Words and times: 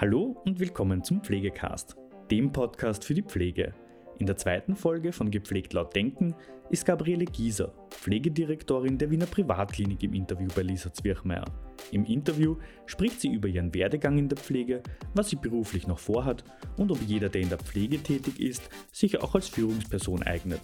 Hallo 0.00 0.34
und 0.46 0.58
willkommen 0.58 1.04
zum 1.04 1.22
Pflegecast, 1.22 1.94
dem 2.30 2.52
Podcast 2.52 3.04
für 3.04 3.12
die 3.12 3.20
Pflege. 3.20 3.74
In 4.18 4.24
der 4.24 4.38
zweiten 4.38 4.74
Folge 4.74 5.12
von 5.12 5.30
Gepflegt 5.30 5.74
laut 5.74 5.94
Denken 5.94 6.34
ist 6.70 6.86
Gabriele 6.86 7.26
Gieser, 7.26 7.74
Pflegedirektorin 7.90 8.96
der 8.96 9.10
Wiener 9.10 9.26
Privatklinik 9.26 10.02
im 10.02 10.14
Interview 10.14 10.48
bei 10.56 10.62
Lisa 10.62 10.90
Zwirchmeier. 10.90 11.44
Im 11.90 12.06
Interview 12.06 12.56
spricht 12.86 13.20
sie 13.20 13.28
über 13.28 13.48
ihren 13.48 13.74
Werdegang 13.74 14.16
in 14.16 14.30
der 14.30 14.38
Pflege, 14.38 14.82
was 15.12 15.28
sie 15.28 15.36
beruflich 15.36 15.86
noch 15.86 15.98
vorhat 15.98 16.44
und 16.78 16.90
ob 16.90 17.02
jeder, 17.02 17.28
der 17.28 17.42
in 17.42 17.50
der 17.50 17.58
Pflege 17.58 18.02
tätig 18.02 18.40
ist, 18.40 18.70
sich 18.92 19.20
auch 19.20 19.34
als 19.34 19.50
Führungsperson 19.50 20.22
eignet. 20.22 20.62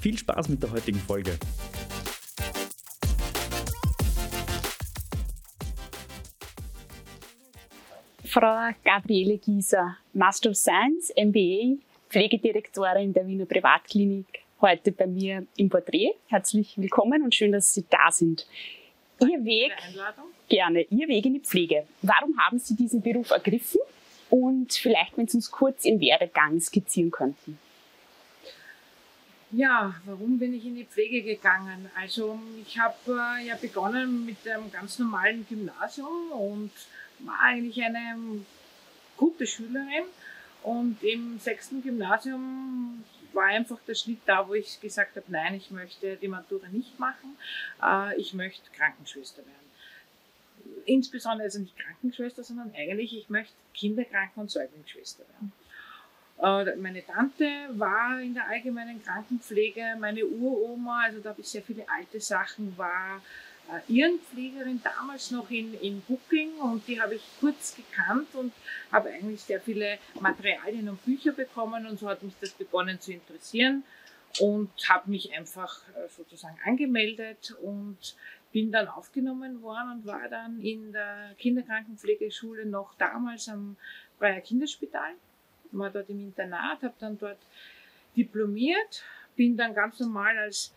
Viel 0.00 0.18
Spaß 0.18 0.48
mit 0.48 0.64
der 0.64 0.72
heutigen 0.72 0.98
Folge! 0.98 1.38
Frau 8.38 8.70
Gabriele 8.84 9.38
Gieser, 9.38 9.96
Master 10.12 10.50
of 10.50 10.56
Science, 10.58 11.10
MBA, 11.16 11.78
Pflegedirektorin 12.10 13.14
der 13.14 13.26
Wiener 13.26 13.46
Privatklinik, 13.46 14.26
heute 14.60 14.92
bei 14.92 15.06
mir 15.06 15.46
im 15.56 15.70
Porträt. 15.70 16.10
Herzlich 16.26 16.76
willkommen 16.76 17.22
und 17.22 17.34
schön, 17.34 17.52
dass 17.52 17.72
Sie 17.72 17.86
da 17.88 18.10
sind. 18.10 18.46
Ihr 19.20 19.42
Weg, 19.42 19.72
gerne, 20.50 20.82
Ihr 20.82 21.08
Weg 21.08 21.24
in 21.24 21.32
die 21.32 21.40
Pflege. 21.40 21.86
Warum 22.02 22.38
haben 22.38 22.58
Sie 22.58 22.76
diesen 22.76 23.00
Beruf 23.00 23.30
ergriffen? 23.30 23.80
Und 24.28 24.74
vielleicht, 24.74 25.16
wenn 25.16 25.26
Sie 25.26 25.38
uns 25.38 25.50
kurz 25.50 25.86
Ihren 25.86 25.98
Werdegang 25.98 26.60
skizzieren 26.60 27.10
könnten. 27.10 27.58
Ja, 29.50 29.94
warum 30.04 30.38
bin 30.38 30.52
ich 30.52 30.66
in 30.66 30.74
die 30.74 30.84
Pflege 30.84 31.22
gegangen? 31.22 31.90
Also 31.98 32.38
ich 32.60 32.78
habe 32.78 32.96
äh, 33.08 33.46
ja 33.46 33.56
begonnen 33.56 34.26
mit 34.26 34.46
einem 34.46 34.70
ganz 34.70 34.98
normalen 34.98 35.46
Gymnasium 35.48 36.32
und 36.32 36.72
eigentlich 37.42 37.82
eine 37.82 38.16
gute 39.16 39.46
Schülerin 39.46 40.04
und 40.62 41.02
im 41.02 41.38
sechsten 41.38 41.82
Gymnasium 41.82 43.04
war 43.32 43.44
einfach 43.44 43.78
der 43.86 43.94
Schnitt 43.94 44.20
da, 44.26 44.48
wo 44.48 44.54
ich 44.54 44.80
gesagt 44.80 45.16
habe, 45.16 45.26
nein, 45.28 45.54
ich 45.54 45.70
möchte 45.70 46.16
die 46.16 46.28
Matura 46.28 46.68
nicht 46.68 46.98
machen, 46.98 47.36
äh, 47.82 48.18
ich 48.18 48.34
möchte 48.34 48.70
Krankenschwester 48.72 49.42
werden. 49.44 50.82
Insbesondere 50.86 51.44
also 51.44 51.60
nicht 51.60 51.78
Krankenschwester, 51.78 52.42
sondern 52.42 52.72
eigentlich, 52.74 53.16
ich 53.16 53.28
möchte 53.28 53.54
Kinderkranken- 53.74 54.40
und 54.40 54.50
Säuglingsschwester 54.50 55.24
werden. 55.28 55.52
Meine 56.82 57.04
Tante 57.04 57.46
war 57.72 58.20
in 58.20 58.34
der 58.34 58.46
allgemeinen 58.46 59.02
Krankenpflege, 59.02 59.96
meine 59.98 60.24
Uroma, 60.26 61.04
also 61.04 61.20
da 61.20 61.30
habe 61.30 61.40
ich 61.40 61.48
sehr 61.48 61.62
viele 61.62 61.88
alte 61.88 62.20
Sachen, 62.20 62.76
war 62.76 63.22
Irrenpflegerin 63.88 64.80
damals 64.82 65.30
noch 65.30 65.50
in, 65.50 65.74
in 65.80 66.00
Booking 66.02 66.54
und 66.54 66.86
die 66.86 67.00
habe 67.00 67.16
ich 67.16 67.22
kurz 67.40 67.74
gekannt 67.74 68.34
und 68.34 68.52
habe 68.92 69.10
eigentlich 69.10 69.42
sehr 69.42 69.60
viele 69.60 69.98
Materialien 70.20 70.88
und 70.88 71.04
Bücher 71.04 71.32
bekommen 71.32 71.86
und 71.86 71.98
so 71.98 72.08
hat 72.08 72.22
mich 72.22 72.34
das 72.40 72.50
begonnen 72.50 73.00
zu 73.00 73.12
interessieren 73.12 73.84
und 74.40 74.70
habe 74.88 75.10
mich 75.10 75.36
einfach 75.36 75.82
äh, 75.88 76.08
sozusagen 76.08 76.58
angemeldet 76.64 77.54
und 77.62 78.16
bin 78.52 78.72
dann 78.72 78.88
aufgenommen 78.88 79.62
worden 79.62 79.92
und 79.92 80.06
war 80.06 80.28
dann 80.28 80.60
in 80.60 80.92
der 80.92 81.34
Kinderkrankenpflegeschule 81.38 82.66
noch 82.66 82.94
damals 82.94 83.48
am 83.48 83.76
Breyer 84.18 84.40
Kinderspital, 84.40 85.12
war 85.72 85.90
dort 85.90 86.08
im 86.08 86.20
Internat, 86.20 86.82
habe 86.82 86.94
dann 86.98 87.18
dort 87.18 87.38
diplomiert, 88.16 89.04
bin 89.34 89.56
dann 89.56 89.74
ganz 89.74 90.00
normal 90.00 90.38
als 90.38 90.72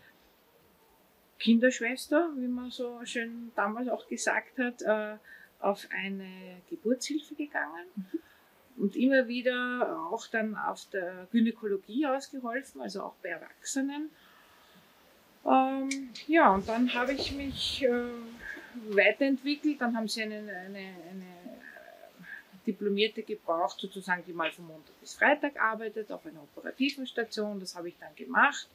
Kinderschwester, 1.39 2.29
wie 2.35 2.47
man 2.47 2.69
so 2.69 2.99
schön 3.05 3.51
damals 3.55 3.87
auch 3.87 4.07
gesagt 4.07 4.57
hat, 4.57 4.81
äh, 4.81 5.17
auf 5.59 5.87
eine 5.91 6.61
Geburtshilfe 6.69 7.35
gegangen 7.35 7.85
mhm. 7.95 8.83
und 8.83 8.95
immer 8.95 9.27
wieder 9.27 10.07
auch 10.11 10.27
dann 10.27 10.55
auf 10.55 10.85
der 10.91 11.27
Gynäkologie 11.31 12.05
ausgeholfen, 12.05 12.81
also 12.81 13.03
auch 13.03 13.15
bei 13.23 13.29
Erwachsenen. 13.29 14.09
Ähm, 15.45 15.89
ja, 16.27 16.53
und 16.53 16.67
dann 16.67 16.93
habe 16.93 17.13
ich 17.13 17.31
mich 17.31 17.83
äh, 17.83 18.09
weiterentwickelt. 18.89 19.81
Dann 19.81 19.95
haben 19.95 20.07
sie 20.07 20.23
eine, 20.23 20.35
eine, 20.35 20.77
eine 21.11 21.39
Diplomierte 22.67 23.23
gebraucht, 23.23 23.79
sozusagen, 23.79 24.23
die 24.25 24.33
mal 24.33 24.51
von 24.51 24.67
Montag 24.67 24.99
bis 24.99 25.15
Freitag 25.15 25.59
arbeitet, 25.59 26.11
auf 26.11 26.25
einer 26.25 26.43
operativen 26.43 27.07
Station. 27.07 27.59
Das 27.59 27.75
habe 27.75 27.89
ich 27.89 27.97
dann 27.99 28.15
gemacht. 28.15 28.67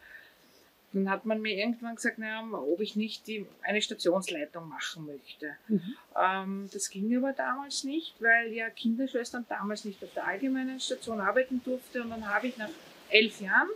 Dann 0.94 1.10
hat 1.10 1.27
man 1.27 1.43
mir 1.43 1.56
irgendwann 1.56 1.97
gesagt, 1.97 2.19
naja, 2.19 2.43
ob 2.53 2.81
ich 2.81 2.94
nicht 2.94 3.27
die, 3.27 3.47
eine 3.62 3.82
Stationsleitung 3.82 4.69
machen 4.69 5.06
möchte. 5.06 5.56
Mhm. 5.66 5.97
Ähm, 6.16 6.71
das 6.72 6.88
ging 6.88 7.15
aber 7.16 7.32
damals 7.32 7.82
nicht, 7.82 8.15
weil 8.21 8.53
ja 8.53 8.71
Kinderschwestern 8.71 9.44
damals 9.49 9.84
nicht 9.84 10.03
auf 10.04 10.15
der 10.15 10.27
allgemeinen 10.27 10.78
Station 10.78 11.21
arbeiten 11.21 11.60
durfte. 11.65 12.03
Und 12.03 12.10
dann 12.10 12.33
habe 12.33 12.47
ich 12.47 12.56
nach 12.56 12.71
elf 13.10 13.41
Jahren, 13.41 13.69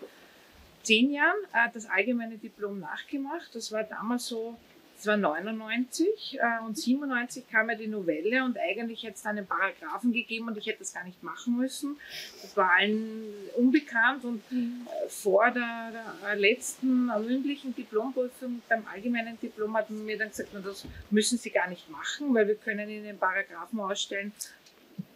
zehn 0.85 1.11
Jahren 1.11 1.39
äh, 1.53 1.69
das 1.75 1.87
allgemeine 1.87 2.39
Diplom 2.39 2.79
nachgemacht. 2.79 3.53
Das 3.53 3.73
war 3.73 3.83
damals 3.83 4.27
so 4.27 4.57
das 4.99 5.07
war 5.07 5.17
99 5.17 6.41
äh, 6.41 6.65
und 6.67 6.77
97 6.77 7.49
kam 7.49 7.71
ja 7.71 7.77
die 7.77 7.87
Novelle 7.87 8.45
und 8.45 8.59
eigentlich 8.59 9.05
hätte 9.05 9.15
es 9.15 9.23
dann 9.23 9.39
einen 9.39 9.47
Paragraphen 9.47 10.13
gegeben 10.13 10.49
und 10.49 10.59
ich 10.59 10.67
hätte 10.67 10.81
das 10.81 10.93
gar 10.93 11.05
nicht 11.05 11.23
machen 11.23 11.57
müssen. 11.57 11.97
Das 12.43 12.57
war 12.57 12.73
allen 12.77 13.23
unbekannt 13.57 14.25
und 14.25 14.43
äh, 14.51 15.09
vor 15.09 15.53
der, 15.53 15.93
der 16.23 16.35
letzten 16.35 17.07
mündlichen 17.07 17.77
Diplomprüfung 17.77 18.61
beim 18.69 18.85
allgemeinen 18.93 19.39
Diplom 19.41 19.77
hat 19.77 19.89
man 19.89 20.05
mir 20.05 20.19
dann 20.19 20.31
gesagt, 20.31 20.49
na, 20.53 20.59
das 20.61 20.85
müssen 21.11 21.39
Sie 21.39 21.51
gar 21.51 21.69
nicht 21.69 21.89
machen, 21.91 22.35
weil 22.35 22.49
wir 22.49 22.57
können 22.57 22.91
Ihnen 22.91 23.05
den 23.05 23.19
Paragraphen 23.19 23.79
ausstellen. 23.79 24.33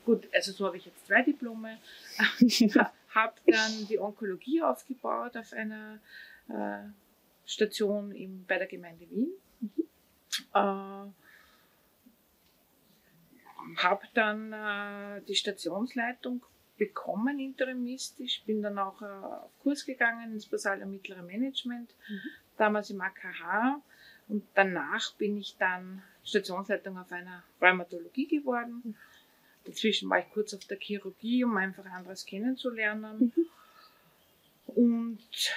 Gut, 0.05 0.29
also 0.33 0.53
so 0.53 0.67
habe 0.67 0.77
ich 0.77 0.87
jetzt 0.87 1.09
zwei 1.09 1.23
Diplome. 1.23 1.79
habe 3.15 3.35
dann 3.47 3.87
die 3.89 3.99
Onkologie 3.99 4.63
aufgebaut 4.63 5.37
auf 5.37 5.53
einer 5.53 5.99
äh, 6.49 6.89
Station 7.45 8.13
im, 8.13 8.45
bei 8.47 8.59
der 8.59 8.69
Gemeinde 8.69 9.11
Wien 9.11 9.33
äh, 10.55 11.07
habe 13.77 14.07
dann 14.15 14.53
äh, 14.53 15.23
die 15.23 15.35
Stationsleitung 15.35 16.45
bekommen 16.79 17.39
interimistisch, 17.39 18.43
bin 18.45 18.63
dann 18.63 18.79
auch 18.79 19.01
äh, 19.03 19.05
auf 19.05 19.51
Kurs 19.63 19.85
gegangen 19.85 20.33
ins 20.33 20.47
basale 20.47 20.87
mittlere 20.87 21.23
Management, 21.23 21.95
mhm. 22.09 22.21
damals 22.57 22.91
im 22.91 23.01
AKH 23.01 23.81
und 24.29 24.45
danach 24.55 25.15
bin 25.15 25.37
ich 25.37 25.57
dann 25.59 26.03
Stationsleitung 26.25 26.99
auf 26.99 27.11
einer 27.13 27.43
Rheumatologie 27.61 28.27
geworden. 28.27 28.81
Mhm. 28.85 28.95
Dazwischen 29.65 30.11
war 30.11 30.19
ich 30.19 30.31
kurz 30.31 30.55
auf 30.55 30.65
der 30.65 30.79
Chirurgie, 30.79 31.45
um 31.45 31.57
einfach 31.57 31.85
anderes 31.87 32.27
kennenzulernen. 32.27 33.33
Mhm. 33.37 33.47
Und 34.75 35.53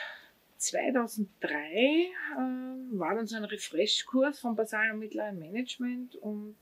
2003 0.66 1.48
äh, 1.48 2.08
war 2.98 3.16
dann 3.16 3.28
so 3.28 3.36
ein 3.36 3.44
Refresh-Kurs 3.44 4.40
vom 4.40 4.56
basalen 4.56 4.94
und 4.94 5.00
mittleren 5.00 5.40
Management 5.40 6.16
und 6.16 6.58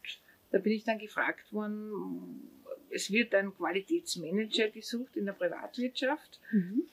da 0.52 0.59
bin 0.59 0.74
ich 0.74 0.84
dann 0.84 1.00
gefragt 1.00 1.52
worden, 1.52 2.50
es 2.92 3.12
wird 3.12 3.34
ein 3.34 3.53
Qualitätsmanager 3.56 4.69
gesucht 4.69 5.18
in 5.18 5.25
der 5.25 5.34
Privatwirtschaft. 5.34 6.40
Mhm. 6.52 6.84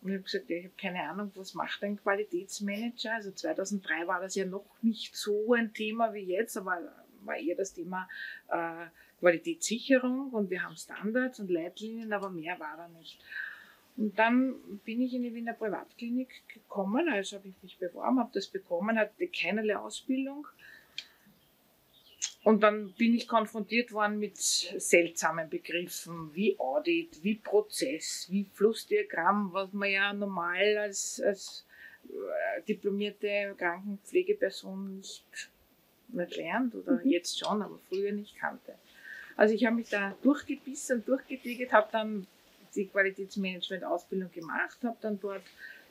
Und 0.00 0.08
ich 0.08 0.14
habe 0.14 0.24
gesagt, 0.24 0.50
ja, 0.50 0.56
ich 0.56 0.64
habe 0.64 0.74
keine 0.80 1.02
Ahnung, 1.02 1.30
was 1.34 1.54
macht 1.54 1.84
ein 1.84 1.96
Qualitätsmanager? 1.96 3.14
Also 3.14 3.30
2003 3.30 4.06
war 4.06 4.20
das 4.20 4.34
ja 4.34 4.46
noch 4.46 4.66
nicht 4.82 5.14
so 5.14 5.52
ein 5.52 5.72
Thema 5.74 6.12
wie 6.14 6.24
jetzt, 6.24 6.56
aber 6.56 6.78
war 7.24 7.36
eher 7.36 7.54
das 7.54 7.74
Thema 7.74 8.08
äh, 8.48 8.86
Qualitätssicherung 9.20 10.30
und 10.30 10.50
wir 10.50 10.62
haben 10.62 10.74
Standards 10.74 11.38
und 11.38 11.50
Leitlinien, 11.50 12.12
aber 12.12 12.30
mehr 12.30 12.58
war 12.58 12.76
da 12.76 12.88
nicht. 12.88 13.20
Und 13.96 14.18
dann 14.18 14.54
bin 14.84 15.02
ich 15.02 15.14
in 15.14 15.22
die 15.22 15.34
Wiener 15.34 15.52
Privatklinik 15.52 16.28
gekommen, 16.48 17.08
also 17.08 17.36
habe 17.36 17.48
ich 17.48 17.62
mich 17.62 17.78
beworben, 17.78 18.18
habe 18.18 18.30
das 18.32 18.46
bekommen, 18.46 18.98
hatte 18.98 19.28
keinerlei 19.28 19.76
Ausbildung. 19.76 20.46
Und 22.44 22.62
dann 22.62 22.92
bin 22.94 23.14
ich 23.14 23.28
konfrontiert 23.28 23.92
worden 23.92 24.18
mit 24.18 24.36
seltsamen 24.36 25.48
Begriffen 25.48 26.34
wie 26.34 26.58
Audit, 26.58 27.22
wie 27.22 27.36
Prozess, 27.36 28.26
wie 28.30 28.46
Flussdiagramm, 28.52 29.52
was 29.52 29.72
man 29.72 29.90
ja 29.90 30.12
normal 30.12 30.78
als, 30.78 31.22
als 31.24 31.64
äh, 32.08 32.62
diplomierte 32.62 33.54
Krankenpflegeperson 33.56 34.96
nicht, 34.96 35.50
nicht 36.08 36.36
lernt 36.36 36.74
oder 36.74 36.94
mhm. 36.94 37.08
jetzt 37.08 37.38
schon, 37.38 37.62
aber 37.62 37.78
früher 37.88 38.10
nicht 38.10 38.36
kannte. 38.36 38.74
Also 39.36 39.54
ich 39.54 39.64
habe 39.64 39.76
mich 39.76 39.88
da 39.88 40.16
durchgebissen 40.22 40.98
und 40.98 41.08
durchgetigert, 41.08 41.72
habe 41.72 41.88
dann 41.92 42.26
die 42.74 42.86
Qualitätsmanagement-Ausbildung 42.88 44.30
gemacht, 44.30 44.78
habe 44.82 44.98
dann 45.00 45.20
dort 45.20 45.42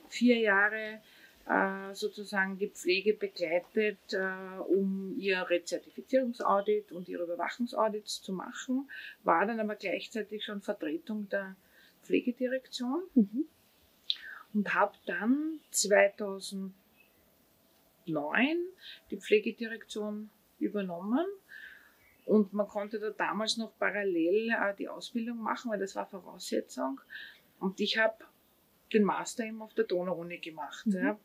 vier 0.08 0.38
Jahre 0.38 1.00
äh, 1.46 1.94
sozusagen 1.94 2.58
die 2.58 2.68
Pflege 2.68 3.14
begleitet, 3.14 3.98
äh, 4.12 4.60
um 4.68 5.14
ihr 5.16 5.48
Rezertifizierungsaudit 5.48 6.92
und 6.92 7.08
ihre 7.08 7.24
Überwachungsaudits 7.24 8.22
zu 8.22 8.32
machen, 8.32 8.88
war 9.24 9.44
dann 9.46 9.58
aber 9.58 9.74
gleichzeitig 9.74 10.44
schon 10.44 10.60
Vertretung 10.60 11.28
der 11.30 11.56
Pflegedirektion. 12.02 13.02
Mhm. 13.14 13.46
und 14.54 14.74
habe 14.74 14.94
dann 15.06 15.60
2009 15.70 16.72
die 19.10 19.16
Pflegedirektion 19.16 20.30
übernommen 20.58 21.26
Und 22.24 22.52
man 22.52 22.68
konnte 22.68 23.00
da 23.00 23.10
damals 23.10 23.56
noch 23.56 23.76
parallel 23.78 24.50
äh, 24.50 24.74
die 24.76 24.88
Ausbildung 24.88 25.38
machen, 25.38 25.70
weil 25.70 25.80
das 25.80 25.96
war 25.96 26.06
Voraussetzung. 26.06 27.00
Und 27.58 27.80
ich 27.80 27.98
habe 27.98 28.24
den 28.92 29.04
Master 29.04 29.44
eben 29.44 29.62
auf 29.62 29.74
der 29.74 29.84
Donau-Uni 29.84 30.38
gemacht. 30.38 30.86
Mhm. 30.86 30.92
Ja, 30.92 31.18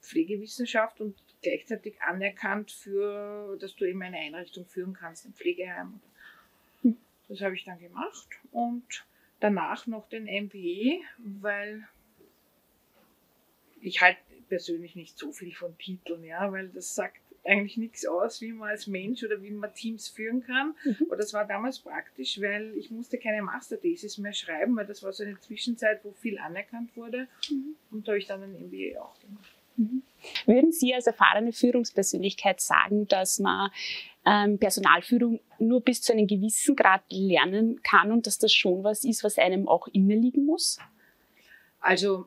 Pflegewissenschaft 0.00 1.00
und 1.00 1.16
gleichzeitig 1.42 2.00
anerkannt 2.02 2.70
für, 2.70 3.56
dass 3.60 3.74
du 3.76 3.84
eben 3.84 4.02
eine 4.02 4.18
Einrichtung 4.18 4.64
führen 4.66 4.94
kannst, 4.94 5.26
ein 5.26 5.34
Pflegeheim. 5.34 6.00
Mhm. 6.82 6.96
Das 7.28 7.40
habe 7.40 7.54
ich 7.54 7.64
dann 7.64 7.78
gemacht 7.78 8.28
und 8.52 9.06
danach 9.40 9.86
noch 9.86 10.08
den 10.08 10.24
MBE, 10.24 11.00
weil 11.18 11.86
ich 13.80 14.00
halt 14.00 14.16
persönlich 14.48 14.96
nicht 14.96 15.18
so 15.18 15.32
viel 15.32 15.54
von 15.54 15.76
Titeln, 15.78 16.24
ja, 16.24 16.50
weil 16.52 16.68
das 16.70 16.94
sagt 16.94 17.20
eigentlich 17.48 17.76
nichts 17.76 18.06
aus, 18.06 18.40
wie 18.40 18.52
man 18.52 18.70
als 18.70 18.86
Mensch 18.86 19.22
oder 19.24 19.42
wie 19.42 19.50
man 19.50 19.72
Teams 19.74 20.08
führen 20.08 20.42
kann. 20.42 20.74
Mhm. 20.84 21.06
Und 21.08 21.18
das 21.18 21.32
war 21.32 21.46
damals 21.46 21.78
praktisch, 21.78 22.40
weil 22.40 22.76
ich 22.76 22.90
musste 22.90 23.18
keine 23.18 23.42
Masterthesis 23.42 24.18
mehr 24.18 24.32
schreiben, 24.32 24.76
weil 24.76 24.86
das 24.86 25.02
war 25.02 25.12
so 25.12 25.24
eine 25.24 25.38
Zwischenzeit, 25.40 26.04
wo 26.04 26.12
viel 26.12 26.38
anerkannt 26.38 26.96
wurde. 26.96 27.26
Mhm. 27.50 27.76
Und 27.90 28.06
da 28.06 28.12
habe 28.12 28.18
ich 28.18 28.26
dann 28.26 28.42
ein 28.42 28.52
MBA 28.52 29.00
auch 29.00 29.18
gemacht. 29.20 29.52
Mhm. 29.76 30.02
Würden 30.46 30.72
Sie 30.72 30.94
als 30.94 31.06
erfahrene 31.06 31.52
Führungspersönlichkeit 31.52 32.60
sagen, 32.60 33.08
dass 33.08 33.38
man 33.38 33.70
ähm, 34.26 34.58
Personalführung 34.58 35.40
nur 35.58 35.80
bis 35.80 36.02
zu 36.02 36.12
einem 36.12 36.26
gewissen 36.26 36.76
Grad 36.76 37.02
lernen 37.10 37.80
kann 37.82 38.12
und 38.12 38.26
dass 38.26 38.38
das 38.38 38.52
schon 38.52 38.84
was 38.84 39.04
ist, 39.04 39.24
was 39.24 39.38
einem 39.38 39.68
auch 39.68 39.88
inne 39.88 40.16
liegen 40.16 40.44
muss? 40.44 40.78
Also 41.80 42.26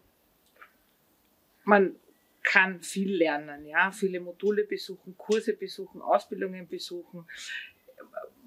man 1.63 1.95
kann 2.43 2.81
viel 2.81 3.15
lernen, 3.15 3.65
ja, 3.65 3.91
viele 3.91 4.19
Module 4.19 4.63
besuchen, 4.63 5.15
Kurse 5.17 5.53
besuchen, 5.53 6.01
Ausbildungen 6.01 6.67
besuchen. 6.67 7.27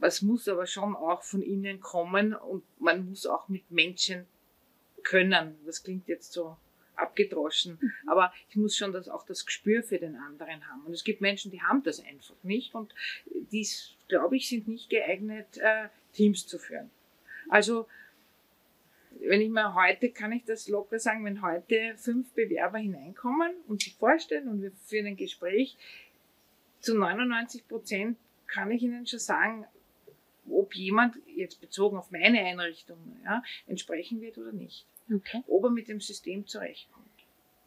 Was 0.00 0.22
muss 0.22 0.48
aber 0.48 0.66
schon 0.66 0.96
auch 0.96 1.22
von 1.22 1.42
innen 1.42 1.80
kommen 1.80 2.34
und 2.34 2.64
man 2.80 3.08
muss 3.08 3.26
auch 3.26 3.48
mit 3.48 3.70
Menschen 3.70 4.26
können. 5.04 5.56
Das 5.64 5.84
klingt 5.84 6.08
jetzt 6.08 6.32
so 6.32 6.56
abgedroschen, 6.96 7.78
mhm. 7.80 7.92
aber 8.06 8.32
ich 8.48 8.56
muss 8.56 8.76
schon 8.76 8.92
das, 8.92 9.08
auch 9.08 9.24
das 9.24 9.46
Gespür 9.46 9.82
für 9.82 9.98
den 9.98 10.16
anderen 10.16 10.66
haben. 10.68 10.84
Und 10.86 10.92
es 10.92 11.04
gibt 11.04 11.20
Menschen, 11.20 11.50
die 11.50 11.62
haben 11.62 11.82
das 11.82 12.00
einfach 12.00 12.34
nicht 12.42 12.74
und 12.74 12.94
die, 13.26 13.66
glaube 14.08 14.36
ich, 14.36 14.48
sind 14.48 14.66
nicht 14.66 14.90
geeignet, 14.90 15.58
äh, 15.58 15.88
Teams 16.12 16.46
zu 16.46 16.58
führen. 16.58 16.90
Also 17.48 17.86
wenn 19.26 19.40
ich 19.40 19.50
mir 19.50 19.74
heute, 19.74 20.10
kann 20.10 20.32
ich 20.32 20.44
das 20.44 20.68
locker 20.68 20.98
sagen, 20.98 21.24
wenn 21.24 21.42
heute 21.42 21.96
fünf 21.96 22.32
Bewerber 22.34 22.78
hineinkommen 22.78 23.52
und 23.66 23.82
sich 23.82 23.94
vorstellen 23.94 24.48
und 24.48 24.62
wir 24.62 24.72
führen 24.72 25.06
ein 25.06 25.16
Gespräch, 25.16 25.76
zu 26.80 26.96
99 26.96 27.66
Prozent 27.66 28.18
kann 28.46 28.70
ich 28.70 28.82
Ihnen 28.82 29.06
schon 29.06 29.18
sagen, 29.18 29.66
ob 30.50 30.74
jemand 30.74 31.16
jetzt 31.34 31.60
bezogen 31.60 31.96
auf 31.96 32.10
meine 32.10 32.40
Einrichtung 32.40 32.98
ja, 33.24 33.42
entsprechen 33.66 34.20
wird 34.20 34.36
oder 34.38 34.52
nicht. 34.52 34.86
Okay. 35.12 35.42
Ob 35.46 35.64
er 35.64 35.70
mit 35.70 35.88
dem 35.88 36.00
System 36.00 36.46
zurechtkommt. 36.46 37.03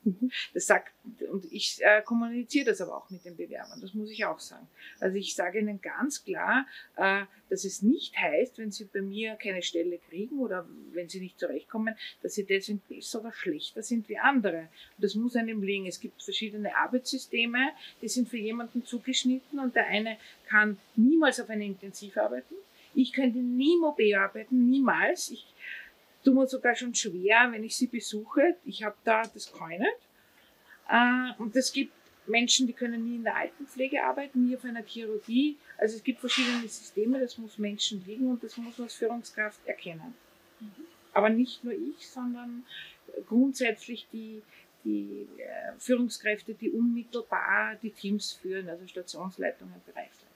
Mhm. 0.07 0.31
Das 0.54 0.68
sagt, 0.68 0.94
und 1.30 1.51
ich 1.51 1.80
äh, 1.81 2.01
kommuniziere 2.01 2.68
das 2.68 2.80
aber 2.80 2.95
auch 2.95 3.09
mit 3.09 3.25
den 3.25 3.36
Bewerbern, 3.36 3.81
das 3.81 3.94
muss 3.94 4.09
ich 4.09 4.24
auch 4.24 4.39
sagen. 4.39 4.65
Also 5.01 5.18
ich 5.18 5.36
sage 5.36 5.59
ihnen 5.59 5.81
ganz 5.81 6.24
klar, 6.24 6.65
äh, 6.95 7.24
dass 7.50 7.65
es 7.65 7.81
nicht 7.81 8.18
heißt, 8.18 8.57
wenn 8.57 8.71
sie 8.71 8.86
bei 8.86 9.01
mir 9.01 9.36
keine 9.36 9.62
Stelle 9.62 10.00
kriegen 10.09 10.39
oder 10.39 10.65
wenn 10.94 11.09
sie 11.09 11.19
nicht 11.19 11.39
zurechtkommen, 11.39 11.95
dass 12.21 12.36
sie 12.36 12.45
deswegen 12.45 12.81
besser 12.88 13.19
oder 13.19 13.33
schlechter 13.33 13.83
sind 13.83 14.07
wie 14.07 14.18
andere. 14.18 14.69
Und 14.95 15.04
das 15.04 15.15
muss 15.15 15.36
einem 15.36 15.62
liegen. 15.62 15.88
Es 15.88 16.00
gibt 16.00 16.24
verschiedene 16.24 16.75
Arbeitssysteme, 16.77 17.71
die 18.01 18.07
sind 18.07 18.30
für 18.30 18.38
jemanden 18.38 18.86
zugeschnitten 18.86 19.59
und 19.59 19.75
der 19.75 19.88
eine 19.88 20.18
kann 20.48 20.77
niemals 20.95 21.42
auf 21.42 21.50
eine 21.50 21.65
Intensiv 21.65 22.15
arbeiten. 22.15 22.56
Ich 22.95 23.12
könnte 23.12 23.39
nie 23.39 23.77
OB 23.81 24.00
arbeiten, 24.18 24.69
niemals. 24.69 25.31
Ich 25.31 25.45
tut 26.27 26.35
mir 26.35 26.47
sogar 26.47 26.75
schon 26.75 26.94
schwer, 26.94 27.50
wenn 27.51 27.63
ich 27.63 27.77
sie 27.77 27.88
besuche. 27.88 28.57
Ich 28.65 28.83
habe 28.83 28.97
da 29.06 29.24
das 29.24 29.53
keine. 29.53 29.88
Äh, 30.89 31.31
und 31.38 31.56
es 31.56 31.71
gibt 31.71 31.94
Menschen, 32.25 32.68
die 32.68 32.74
können 32.74 33.06
nie 33.06 33.15
in 33.15 33.24
der 33.24 33.38
Altenpflege 33.38 34.03
arbeiten, 34.03 34.45
nie 34.45 34.57
auf 34.57 34.65
einer 34.65 34.83
Chirurgie. 34.83 35.56
Also 35.77 35.95
es 35.95 36.03
gibt 36.03 36.19
verschiedene 36.19 36.68
Systeme, 36.68 37.21
das 37.21 37.38
muss 37.38 37.57
Menschen 37.57 38.03
liegen 38.06 38.29
und 38.29 38.44
das 38.44 38.57
muss 38.57 38.77
man 38.77 38.88
als 38.88 38.95
Führungskraft 38.95 39.65
erkennen. 39.65 40.15
Mhm. 40.59 40.71
Aber 41.13 41.29
nicht 41.29 41.63
nur 41.63 41.74
ich, 41.74 42.09
sondern 42.09 42.65
grundsätzlich 43.25 44.06
die, 44.12 44.44
die 44.83 45.27
äh, 45.38 45.80
Führungskräfte, 45.80 46.56
die 46.56 46.71
unmittelbar 46.71 47.75
die 47.81 47.91
Teams 47.91 48.33
führen, 48.33 48.68
also 48.68 48.85
Stationsleitungen, 48.85 49.81
Bereichsleitungen. 49.85 50.27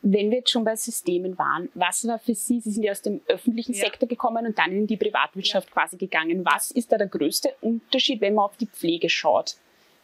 Wenn 0.00 0.30
wir 0.30 0.38
jetzt 0.38 0.50
schon 0.50 0.64
bei 0.64 0.76
Systemen 0.76 1.36
waren, 1.38 1.68
was 1.74 2.06
war 2.06 2.18
für 2.18 2.34
Sie, 2.34 2.60
Sie 2.60 2.70
sind 2.70 2.84
ja 2.84 2.92
aus 2.92 3.02
dem 3.02 3.20
öffentlichen 3.26 3.72
ja. 3.72 3.84
Sektor 3.84 4.08
gekommen 4.08 4.46
und 4.46 4.56
dann 4.56 4.70
in 4.70 4.86
die 4.86 4.96
Privatwirtschaft 4.96 5.68
ja. 5.68 5.74
quasi 5.74 5.96
gegangen. 5.96 6.44
Was 6.44 6.70
ist 6.70 6.92
da 6.92 6.98
der 6.98 7.08
größte 7.08 7.54
Unterschied, 7.60 8.20
wenn 8.20 8.34
man 8.34 8.44
auf 8.44 8.56
die 8.56 8.66
Pflege 8.66 9.08
schaut, 9.08 9.56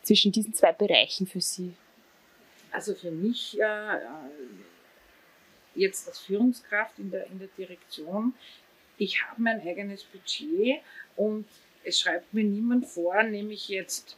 zwischen 0.03 0.33
diesen 0.33 0.53
zwei 0.53 0.73
Bereichen 0.73 1.27
für 1.27 1.41
Sie? 1.41 1.75
Also 2.73 2.95
für 2.95 3.13
mich 3.13 3.59
äh, 3.61 4.01
jetzt 5.77 6.09
als 6.09 6.19
Führungskraft 6.19 6.99
in 6.99 7.11
der, 7.11 7.27
in 7.29 7.39
der 7.39 7.49
Direktion, 7.57 8.35
ich 8.99 9.23
habe 9.23 9.43
mein 9.43 9.61
eigenes 9.61 10.05
Budget 10.05 10.81
und 11.17 11.47
es 11.85 12.01
schreibt 12.01 12.33
mir 12.35 12.45
niemand 12.45 12.87
vor, 12.87 13.23
nehme 13.23 13.53
ich 13.53 13.69
jetzt 13.69 14.17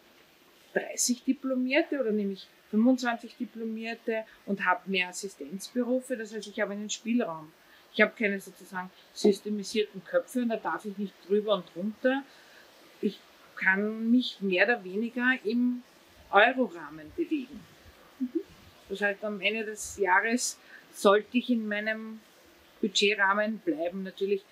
30 0.74 1.24
Diplomierte 1.24 2.00
oder 2.00 2.12
nehme 2.12 2.34
ich 2.34 2.46
25 2.76 3.36
Diplomierte 3.36 4.24
und 4.44 4.64
habe 4.64 4.88
mehr 4.90 5.08
Assistenzberufe. 5.08 6.16
Das 6.16 6.34
heißt, 6.34 6.46
ich 6.48 6.60
habe 6.60 6.72
einen 6.72 6.90
Spielraum. 6.90 7.52
Ich 7.94 8.02
habe 8.02 8.12
keine 8.18 8.38
sozusagen 8.38 8.90
systemisierten 9.14 10.04
Köpfe 10.04 10.42
und 10.42 10.50
da 10.50 10.56
darf 10.56 10.84
ich 10.84 10.98
nicht 10.98 11.14
drüber 11.26 11.54
und 11.54 11.64
drunter. 11.74 12.22
Ich 13.00 13.18
kann 13.56 14.10
mich 14.10 14.38
mehr 14.40 14.66
oder 14.66 14.84
weniger 14.84 15.32
im 15.44 15.82
Eurorahmen 16.30 17.10
bewegen. 17.16 17.60
Das 18.90 19.00
heißt, 19.00 19.24
am 19.24 19.40
Ende 19.40 19.64
des 19.64 19.96
Jahres 19.96 20.58
sollte 20.92 21.38
ich 21.38 21.48
in 21.48 21.66
meinem 21.66 22.20
Budgetrahmen 22.82 23.58
bleiben. 23.60 24.02
Natürlich, 24.02 24.44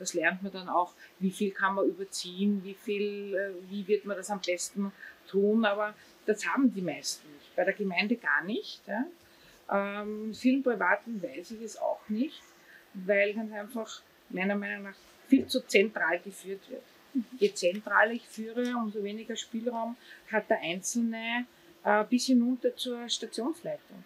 das 0.00 0.14
lernt 0.14 0.42
man 0.42 0.52
dann 0.52 0.68
auch, 0.68 0.94
wie 1.20 1.30
viel 1.30 1.52
kann 1.52 1.76
man 1.76 1.86
überziehen, 1.86 2.62
wie 2.64 2.74
viel, 2.74 3.34
äh, 3.34 3.70
wie 3.70 3.86
wird 3.86 4.04
man 4.04 4.16
das 4.16 4.30
am 4.30 4.40
besten 4.40 4.92
tun, 5.28 5.64
aber 5.64 5.94
das 6.28 6.46
haben 6.46 6.72
die 6.74 6.82
meisten 6.82 7.32
nicht. 7.32 7.56
Bei 7.56 7.64
der 7.64 7.74
Gemeinde 7.74 8.16
gar 8.16 8.44
nicht. 8.44 8.82
Ja. 8.86 9.04
Ähm, 9.70 10.34
vielen 10.34 10.62
Privaten 10.62 11.22
weiß 11.22 11.52
ich 11.52 11.62
es 11.62 11.78
auch 11.78 12.00
nicht, 12.08 12.42
weil 12.92 13.34
ganz 13.34 13.52
einfach 13.52 14.02
meiner 14.28 14.54
Meinung 14.54 14.84
nach 14.84 14.96
viel 15.26 15.46
zu 15.46 15.66
zentral 15.66 16.20
geführt 16.20 16.68
wird. 16.68 16.82
Mhm. 17.14 17.24
Je 17.38 17.52
zentraler 17.54 18.12
ich 18.12 18.26
führe, 18.28 18.74
umso 18.76 19.02
weniger 19.02 19.36
Spielraum 19.36 19.96
hat 20.30 20.50
der 20.50 20.60
Einzelne 20.60 21.46
äh, 21.82 22.04
bis 22.04 22.26
hinunter 22.26 22.76
zur 22.76 23.08
Stationsleitung. 23.08 24.04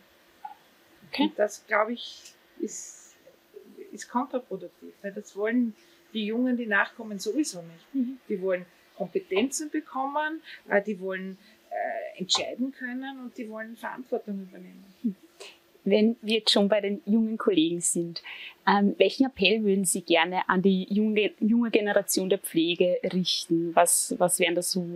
Okay. 1.08 1.24
Und 1.24 1.38
das, 1.38 1.66
glaube 1.66 1.92
ich, 1.92 2.34
ist, 2.60 3.16
ist 3.90 4.08
kontraproduktiv, 4.08 4.94
weil 5.02 5.12
das 5.12 5.36
wollen 5.36 5.74
die 6.12 6.26
Jungen, 6.26 6.56
die 6.56 6.66
nachkommen, 6.66 7.18
sowieso 7.18 7.62
nicht. 7.62 7.94
Mhm. 7.94 8.18
Die 8.28 8.40
wollen 8.40 8.64
Kompetenzen 8.96 9.70
bekommen, 9.70 10.42
äh, 10.68 10.82
die 10.82 11.00
wollen 11.00 11.38
entscheiden 12.16 12.72
können 12.72 13.20
und 13.20 13.36
die 13.36 13.48
wollen 13.48 13.76
Verantwortung 13.76 14.42
übernehmen. 14.42 14.84
Wenn 15.84 16.16
wir 16.22 16.38
jetzt 16.38 16.52
schon 16.52 16.68
bei 16.68 16.80
den 16.80 17.02
jungen 17.06 17.36
Kollegen 17.36 17.80
sind, 17.80 18.22
ähm, 18.68 18.94
welchen 18.98 19.26
Appell 19.26 19.64
würden 19.64 19.84
Sie 19.84 20.02
gerne 20.02 20.48
an 20.48 20.62
die 20.62 20.86
junge, 20.88 21.32
junge 21.40 21.70
Generation 21.70 22.28
der 22.28 22.38
Pflege 22.38 22.98
richten? 23.12 23.74
Was, 23.74 24.14
was 24.18 24.38
wären 24.38 24.54
da 24.54 24.62
so 24.62 24.86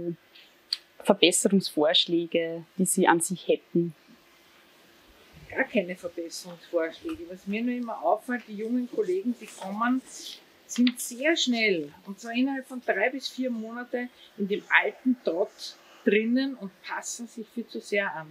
Verbesserungsvorschläge, 1.00 2.64
die 2.78 2.84
Sie 2.84 3.08
an 3.08 3.20
sich 3.20 3.48
hätten? 3.48 3.94
Gar 5.50 5.64
keine 5.64 5.96
Verbesserungsvorschläge. 5.96 7.24
Was 7.30 7.46
mir 7.46 7.62
nur 7.62 7.74
immer 7.74 8.04
auffällt, 8.04 8.42
die 8.46 8.56
jungen 8.56 8.88
Kollegen, 8.88 9.34
die 9.40 9.46
kommen, 9.46 10.00
sind 10.66 11.00
sehr 11.00 11.36
schnell, 11.36 11.92
und 12.06 12.18
zwar 12.18 12.32
innerhalb 12.32 12.66
von 12.66 12.82
drei 12.84 13.10
bis 13.10 13.28
vier 13.28 13.50
Monaten, 13.50 14.08
in 14.36 14.48
dem 14.48 14.62
alten 14.68 15.16
Trott 15.24 15.76
drinnen 16.06 16.54
und 16.54 16.70
passen 16.82 17.26
sich 17.26 17.46
viel 17.48 17.66
zu 17.66 17.80
sehr 17.80 18.14
an. 18.14 18.26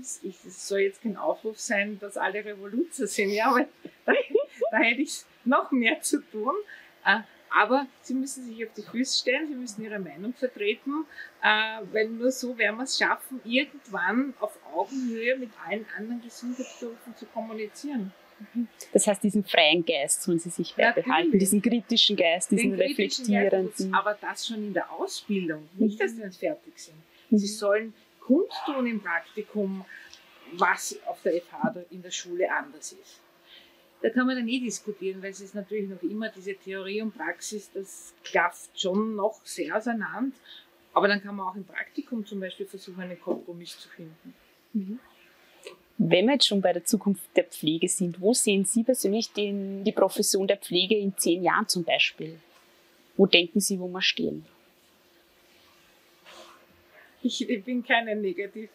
Es 0.00 0.68
soll 0.68 0.80
jetzt 0.80 1.02
kein 1.02 1.16
Aufruf 1.16 1.58
sein, 1.58 1.98
dass 1.98 2.16
alle 2.16 2.44
Revoluzer 2.44 3.08
sind, 3.08 3.30
ja, 3.30 3.52
weil 3.52 3.68
da, 4.04 4.12
da 4.70 4.78
hätte 4.78 5.02
ich 5.02 5.24
noch 5.44 5.72
mehr 5.72 6.00
zu 6.00 6.20
tun. 6.20 6.54
Äh, 7.04 7.20
aber 7.56 7.86
sie 8.00 8.14
müssen 8.14 8.44
sich 8.44 8.66
auf 8.66 8.72
die 8.76 8.82
Füße 8.82 9.20
stellen, 9.20 9.46
sie 9.46 9.54
müssen 9.54 9.84
ihre 9.84 10.00
Meinung 10.00 10.34
vertreten, 10.34 11.06
äh, 11.40 11.82
weil 11.92 12.08
nur 12.08 12.32
so 12.32 12.58
werden 12.58 12.76
wir 12.76 12.82
es 12.82 12.98
schaffen, 12.98 13.40
irgendwann 13.44 14.34
auf 14.40 14.58
Augenhöhe 14.72 15.36
mit 15.36 15.50
allen 15.64 15.86
anderen 15.96 16.20
Gesundheitsberufen 16.20 17.16
zu 17.16 17.26
kommunizieren. 17.26 18.12
Das 18.92 19.06
heißt, 19.06 19.22
diesen 19.22 19.44
freien 19.44 19.84
Geist 19.84 20.22
sollen 20.22 20.38
sie 20.38 20.50
sich 20.50 20.74
beibehalten, 20.74 21.08
Natürlich. 21.08 21.38
diesen 21.40 21.62
kritischen 21.62 22.16
Geist, 22.16 22.50
diesen 22.50 22.72
Den 22.72 22.80
reflektierenden. 22.80 23.68
Geist, 23.68 23.88
aber 23.92 24.16
das 24.20 24.46
schon 24.46 24.66
in 24.66 24.74
der 24.74 24.90
Ausbildung, 24.92 25.68
nicht, 25.78 26.00
dass 26.00 26.12
sie 26.12 26.20
dann 26.20 26.32
fertig 26.32 26.78
sind. 26.78 26.96
Mhm. 27.30 27.38
Sie 27.38 27.46
sollen 27.46 27.94
kundtun 28.20 28.86
im 28.86 29.00
Praktikum, 29.00 29.84
was 30.52 30.98
auf 31.06 31.20
der 31.22 31.40
FH 31.40 31.70
oder 31.70 31.84
in 31.90 32.02
der 32.02 32.10
Schule 32.10 32.50
anders 32.50 32.92
ist. 32.92 33.20
Da 34.02 34.10
kann 34.10 34.26
man 34.26 34.36
dann 34.36 34.48
eh 34.48 34.60
diskutieren, 34.60 35.22
weil 35.22 35.30
es 35.30 35.40
ist 35.40 35.54
natürlich 35.54 35.88
noch 35.88 36.02
immer 36.02 36.28
diese 36.28 36.54
Theorie 36.54 37.00
und 37.00 37.16
Praxis, 37.16 37.70
das 37.72 38.12
klafft 38.22 38.78
schon 38.78 39.16
noch 39.16 39.40
sehr 39.44 39.74
auseinander. 39.76 40.36
Aber 40.92 41.08
dann 41.08 41.22
kann 41.22 41.34
man 41.34 41.48
auch 41.48 41.56
im 41.56 41.64
Praktikum 41.64 42.24
zum 42.24 42.38
Beispiel 42.40 42.66
versuchen, 42.66 43.00
einen 43.00 43.20
Kompromiss 43.20 43.78
zu 43.78 43.88
finden. 43.88 44.34
Mhm. 44.74 45.00
Wenn 45.96 46.26
wir 46.26 46.34
jetzt 46.34 46.48
schon 46.48 46.60
bei 46.60 46.72
der 46.72 46.84
Zukunft 46.84 47.22
der 47.36 47.44
Pflege 47.44 47.88
sind, 47.88 48.20
wo 48.20 48.34
sehen 48.34 48.64
Sie 48.64 48.82
persönlich 48.82 49.32
den, 49.32 49.84
die 49.84 49.92
Profession 49.92 50.46
der 50.46 50.56
Pflege 50.56 50.96
in 50.96 51.16
zehn 51.16 51.44
Jahren 51.44 51.68
zum 51.68 51.84
Beispiel? 51.84 52.40
Wo 53.16 53.26
denken 53.26 53.60
Sie, 53.60 53.78
wo 53.78 53.86
wir 53.86 54.02
stehen? 54.02 54.44
Ich, 57.22 57.48
ich 57.48 57.64
bin 57.64 57.84
keine 57.84 58.16
negativ, 58.16 58.70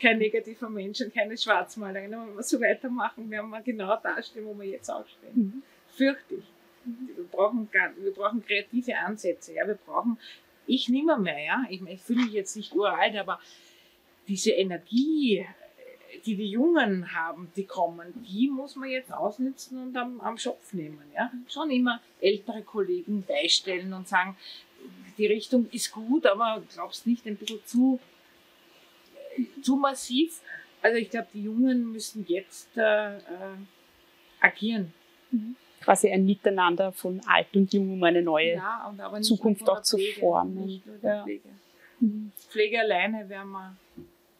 kein 0.00 0.18
negativer 0.18 0.70
Mensch 0.70 1.00
und 1.02 1.14
keine 1.14 1.36
Schwarzmalerin. 1.36 2.10
Wenn 2.10 2.36
wir 2.36 2.42
so 2.42 2.60
weitermachen, 2.60 3.30
werden 3.30 3.50
wir 3.50 3.60
genau 3.60 3.96
da 4.02 4.20
stehen, 4.22 4.46
wo 4.46 4.58
wir 4.58 4.66
jetzt 4.66 4.88
auch 4.88 5.06
stehen. 5.06 5.34
Mhm. 5.34 5.62
Fürchte 5.88 6.36
ich. 6.36 6.44
Wir 6.84 7.24
brauchen, 7.24 7.68
wir 7.70 8.14
brauchen 8.14 8.44
kreative 8.44 8.96
Ansätze. 8.96 9.52
Ja, 9.52 9.66
wir 9.66 9.74
brauchen, 9.74 10.18
ich 10.66 10.88
nimmer 10.88 11.18
mehr, 11.18 11.38
ja. 11.38 11.64
Ich, 11.68 11.82
ich 11.82 12.00
fühle 12.00 12.24
mich 12.24 12.32
jetzt 12.32 12.56
nicht 12.56 12.74
uralt, 12.74 13.14
aber 13.16 13.38
diese 14.26 14.52
Energie, 14.52 15.46
die 16.24 16.36
die 16.36 16.50
Jungen 16.50 17.14
haben, 17.14 17.50
die 17.56 17.64
kommen, 17.64 18.12
die 18.28 18.48
muss 18.48 18.76
man 18.76 18.88
jetzt 18.88 19.12
ausnutzen 19.12 19.82
und 19.82 19.96
am, 19.96 20.20
am 20.20 20.38
Schopf 20.38 20.72
nehmen. 20.72 21.02
Ja? 21.14 21.30
Schon 21.48 21.70
immer 21.70 22.00
ältere 22.20 22.62
Kollegen 22.62 23.22
beistellen 23.22 23.92
und 23.92 24.08
sagen, 24.08 24.36
die 25.18 25.26
Richtung 25.26 25.68
ist 25.70 25.92
gut, 25.92 26.26
aber 26.26 26.62
glaubst 26.72 27.06
nicht 27.06 27.26
ein 27.26 27.36
bisschen 27.36 27.60
zu, 27.64 28.00
zu 29.62 29.76
massiv. 29.76 30.40
Also 30.82 30.96
ich 30.96 31.10
glaube, 31.10 31.28
die 31.34 31.42
Jungen 31.42 31.92
müssen 31.92 32.24
jetzt 32.26 32.76
äh, 32.76 33.16
äh, 33.16 33.20
agieren. 34.40 34.92
Mhm. 35.30 35.56
Quasi 35.80 36.10
ein 36.10 36.26
Miteinander 36.26 36.92
von 36.92 37.20
alt 37.26 37.54
und 37.54 37.72
jung, 37.72 37.94
um 37.94 38.02
eine 38.02 38.22
neue 38.22 38.54
ja, 38.54 38.94
Zukunft 39.20 39.68
auch 39.68 39.82
zu 39.82 39.98
formen. 40.18 40.82
Ja. 41.02 41.22
Pflege. 41.22 41.48
Mhm. 42.00 42.32
Pflege 42.48 42.80
alleine 42.80 43.28
wäre 43.28 43.44
mal 43.44 43.76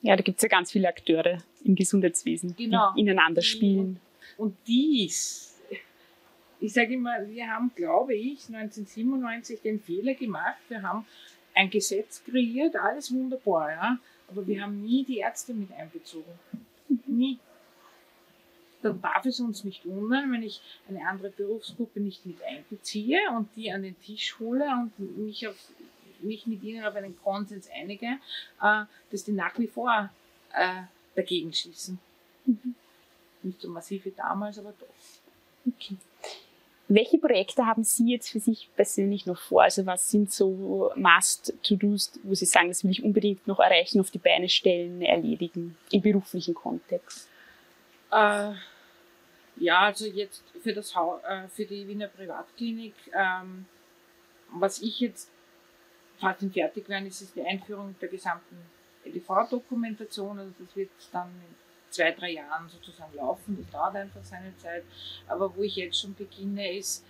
ja, 0.02 0.16
da 0.16 0.22
gibt 0.22 0.38
es 0.38 0.42
ja 0.42 0.48
ganz 0.48 0.72
viele 0.72 0.88
Akteure 0.88 1.38
im 1.64 1.74
Gesundheitswesen, 1.74 2.54
genau. 2.56 2.92
die 2.94 3.00
ineinander 3.00 3.42
spielen. 3.42 4.00
Und 4.36 4.56
dies, 4.66 5.50
ich 6.60 6.72
sage 6.72 6.94
immer, 6.94 7.26
wir 7.28 7.48
haben, 7.48 7.70
glaube 7.74 8.14
ich, 8.14 8.46
1997 8.48 9.60
den 9.62 9.80
Fehler 9.80 10.14
gemacht. 10.14 10.58
Wir 10.68 10.82
haben 10.82 11.06
ein 11.54 11.70
Gesetz 11.70 12.22
kreiert, 12.24 12.76
alles 12.76 13.12
wunderbar, 13.12 13.70
ja, 13.70 13.98
aber 14.28 14.46
wir 14.46 14.62
haben 14.62 14.82
nie 14.82 15.04
die 15.04 15.18
Ärzte 15.18 15.54
mit 15.54 15.72
einbezogen. 15.72 16.32
Nie. 17.06 17.38
Dann 18.82 19.00
darf 19.02 19.26
es 19.26 19.40
uns 19.40 19.64
nicht 19.64 19.84
wundern, 19.84 20.32
wenn 20.32 20.42
ich 20.42 20.62
eine 20.88 21.06
andere 21.06 21.30
Berufsgruppe 21.30 22.00
nicht 22.00 22.24
mit 22.24 22.42
einbeziehe 22.42 23.18
und 23.36 23.48
die 23.54 23.70
an 23.70 23.82
den 23.82 23.98
Tisch 24.00 24.38
hole 24.38 24.64
und 24.64 25.18
mich 25.18 25.46
auf 25.46 25.56
mich 26.22 26.46
mit 26.46 26.62
Ihnen 26.62 26.84
auf 26.84 26.94
einen 26.94 27.20
Konsens 27.22 27.68
einige, 27.74 28.18
äh, 28.62 28.84
dass 29.10 29.24
die 29.24 29.32
nach 29.32 29.58
wie 29.58 29.66
vor 29.66 30.10
äh, 30.52 30.82
dagegen 31.14 31.52
schießen. 31.52 31.98
Mhm. 32.46 32.74
Nicht 33.42 33.60
so 33.60 33.68
massiv 33.68 34.04
wie 34.04 34.12
damals, 34.12 34.58
aber 34.58 34.74
doch. 34.78 34.86
Okay. 35.66 35.96
Welche 36.92 37.18
Projekte 37.18 37.66
haben 37.66 37.84
Sie 37.84 38.10
jetzt 38.10 38.30
für 38.30 38.40
sich 38.40 38.68
persönlich 38.74 39.24
noch 39.24 39.40
vor? 39.40 39.62
Also 39.62 39.86
was 39.86 40.10
sind 40.10 40.32
so 40.32 40.90
Must-to-Dos, 40.96 42.18
wo 42.24 42.34
Sie 42.34 42.46
sagen, 42.46 42.66
das 42.66 42.82
will 42.82 42.90
ich 42.90 43.04
unbedingt 43.04 43.46
noch 43.46 43.60
erreichen, 43.60 44.00
auf 44.00 44.10
die 44.10 44.18
Beine 44.18 44.48
stellen, 44.48 45.00
erledigen, 45.00 45.76
im 45.92 46.02
beruflichen 46.02 46.52
Kontext? 46.52 47.28
Äh, 48.10 48.54
ja, 49.58 49.78
also 49.82 50.06
jetzt 50.06 50.42
für, 50.60 50.72
das 50.72 50.96
ha 50.96 51.20
äh, 51.28 51.48
für 51.48 51.64
die 51.64 51.86
Wiener 51.86 52.08
Privatklinik, 52.08 52.94
ähm, 53.14 53.66
was 54.52 54.82
ich 54.82 54.98
jetzt 54.98 55.30
fast 56.20 56.44
fertig 56.52 56.88
werden, 56.88 57.06
ist 57.06 57.22
es 57.22 57.32
die 57.32 57.42
Einführung 57.42 57.94
der 58.00 58.08
gesamten 58.08 58.56
EDV-Dokumentation. 59.04 60.38
Also 60.38 60.52
das 60.58 60.76
wird 60.76 60.90
dann 61.12 61.28
in 61.28 61.54
zwei, 61.90 62.12
drei 62.12 62.32
Jahren 62.32 62.68
sozusagen 62.68 63.14
laufen. 63.16 63.56
Das 63.60 63.70
dauert 63.70 63.96
einfach 63.96 64.24
seine 64.24 64.56
Zeit. 64.58 64.84
Aber 65.26 65.54
wo 65.56 65.62
ich 65.62 65.76
jetzt 65.76 66.00
schon 66.00 66.14
beginne, 66.14 66.76
ist, 66.76 67.04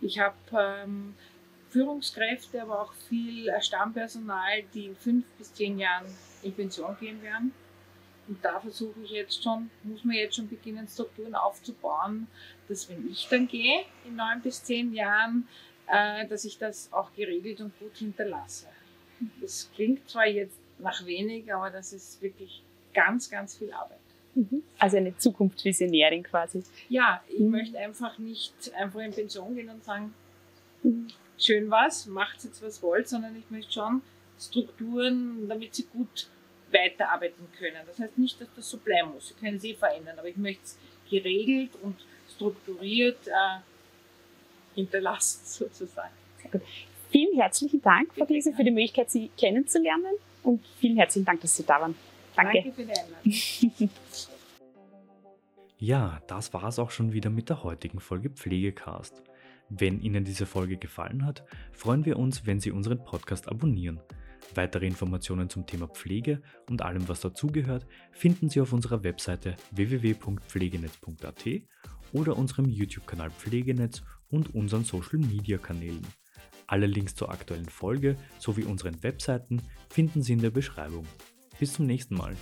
ich 0.00 0.18
habe 0.18 0.36
ähm, 0.52 1.14
Führungskräfte, 1.70 2.62
aber 2.62 2.82
auch 2.82 2.92
viel 3.08 3.50
Stammpersonal, 3.60 4.62
die 4.74 4.86
in 4.86 4.96
fünf 4.96 5.24
bis 5.38 5.52
zehn 5.54 5.78
Jahren 5.78 6.06
in 6.42 6.54
Pension 6.54 6.96
gehen 6.98 7.22
werden. 7.22 7.52
Und 8.28 8.44
da 8.44 8.58
versuche 8.58 9.00
ich 9.04 9.10
jetzt 9.10 9.42
schon, 9.42 9.70
muss 9.84 10.04
man 10.04 10.16
jetzt 10.16 10.36
schon 10.36 10.48
beginnen, 10.48 10.88
Strukturen 10.88 11.34
aufzubauen, 11.34 12.26
dass 12.68 12.88
wenn 12.88 13.08
ich 13.08 13.28
dann 13.28 13.46
gehe, 13.46 13.84
in 14.04 14.16
neun 14.16 14.40
bis 14.42 14.64
zehn 14.64 14.92
Jahren, 14.92 15.46
äh, 15.88 16.26
dass 16.26 16.44
ich 16.44 16.58
das 16.58 16.92
auch 16.92 17.12
geregelt 17.14 17.60
und 17.60 17.78
gut 17.78 17.96
hinterlasse. 17.96 18.66
Das 19.40 19.70
klingt 19.74 20.08
zwar 20.08 20.26
jetzt 20.26 20.58
nach 20.78 21.04
wenig, 21.06 21.52
aber 21.52 21.70
das 21.70 21.92
ist 21.92 22.20
wirklich 22.20 22.62
ganz, 22.92 23.30
ganz 23.30 23.56
viel 23.56 23.72
Arbeit. 23.72 23.98
Mhm. 24.34 24.62
Also 24.78 24.98
eine 24.98 25.16
Zukunftsvisionärin 25.16 26.22
quasi. 26.22 26.62
Ja, 26.88 27.22
ich 27.28 27.40
mhm. 27.40 27.50
möchte 27.50 27.78
einfach 27.78 28.18
nicht 28.18 28.52
einfach 28.74 29.00
in 29.00 29.12
Pension 29.12 29.54
gehen 29.54 29.70
und 29.70 29.82
sagen, 29.84 30.14
mhm. 30.82 31.08
schön 31.38 31.70
was, 31.70 32.06
macht 32.06 32.44
jetzt 32.44 32.62
was 32.62 32.82
wollt, 32.82 33.08
sondern 33.08 33.36
ich 33.36 33.50
möchte 33.50 33.72
schon 33.72 34.02
Strukturen, 34.38 35.48
damit 35.48 35.74
sie 35.74 35.84
gut 35.84 36.28
weiterarbeiten 36.70 37.46
können. 37.58 37.78
Das 37.86 37.98
heißt 37.98 38.18
nicht, 38.18 38.40
dass 38.40 38.48
das 38.54 38.68
so 38.68 38.78
bleiben 38.78 39.12
muss. 39.14 39.28
Sie 39.28 39.34
können 39.34 39.58
sie 39.58 39.74
verändern, 39.74 40.18
aber 40.18 40.28
ich 40.28 40.36
möchte 40.36 40.62
es 40.64 40.78
geregelt 41.08 41.70
und 41.82 41.96
strukturiert 42.34 43.26
äh, 43.28 43.60
hinterlassen, 44.76 45.40
sozusagen. 45.44 46.14
Sehr 46.40 46.50
gut. 46.52 46.62
Vielen 47.10 47.36
herzlichen 47.36 47.82
Dank, 47.82 48.12
Frau 48.14 48.26
Giese, 48.26 48.52
für 48.52 48.64
die 48.64 48.70
Möglichkeit, 48.70 49.10
Sie 49.10 49.30
kennenzulernen 49.36 50.14
und 50.42 50.64
vielen 50.78 50.96
herzlichen 50.96 51.24
Dank, 51.24 51.40
dass 51.40 51.56
Sie 51.56 51.64
da 51.64 51.80
waren. 51.80 51.94
Danke. 52.36 52.62
Danke 52.62 52.72
für 52.72 52.84
die 52.84 52.92
Einladung. 52.92 53.90
ja, 55.78 56.20
das 56.26 56.52
war 56.52 56.64
es 56.64 56.78
auch 56.78 56.90
schon 56.90 57.12
wieder 57.12 57.30
mit 57.30 57.48
der 57.48 57.62
heutigen 57.62 58.00
Folge 58.00 58.30
Pflegecast. 58.30 59.22
Wenn 59.68 60.00
Ihnen 60.00 60.24
diese 60.24 60.46
Folge 60.46 60.76
gefallen 60.76 61.26
hat, 61.26 61.44
freuen 61.72 62.04
wir 62.04 62.18
uns, 62.18 62.46
wenn 62.46 62.60
Sie 62.60 62.70
unseren 62.70 63.02
Podcast 63.02 63.48
abonnieren. 63.48 64.00
Weitere 64.54 64.86
Informationen 64.86 65.48
zum 65.48 65.66
Thema 65.66 65.88
Pflege 65.88 66.40
und 66.68 66.82
allem, 66.82 67.08
was 67.08 67.20
dazugehört, 67.20 67.86
finden 68.12 68.48
Sie 68.48 68.60
auf 68.60 68.72
unserer 68.72 69.02
Webseite 69.02 69.56
www.pflegenetz.at 69.72 71.44
oder 72.12 72.36
unserem 72.36 72.68
YouTube-Kanal 72.68 73.30
Pflegenetz 73.30 74.02
und 74.30 74.54
unseren 74.54 74.84
Social-Media-Kanälen. 74.84 76.06
Alle 76.66 76.86
Links 76.86 77.14
zur 77.14 77.30
aktuellen 77.30 77.68
Folge 77.68 78.16
sowie 78.38 78.64
unseren 78.64 79.02
Webseiten 79.02 79.62
finden 79.88 80.22
Sie 80.22 80.32
in 80.32 80.40
der 80.40 80.50
Beschreibung. 80.50 81.06
Bis 81.58 81.74
zum 81.74 81.86
nächsten 81.86 82.16
Mal. 82.16 82.36